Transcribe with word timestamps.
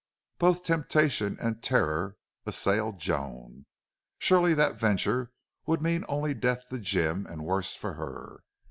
Both 0.39 0.63
temptation 0.63 1.37
and 1.39 1.61
terror 1.61 2.17
assailed 2.47 2.97
Joan. 2.97 3.67
Surely 4.17 4.55
that 4.55 4.75
venture 4.79 5.31
would 5.67 5.79
mean 5.83 6.05
only 6.09 6.33
death 6.33 6.69
to 6.69 6.79
Jim 6.79 7.27
and 7.27 7.45
worse 7.45 7.75
for 7.75 7.93
her. 7.93 8.39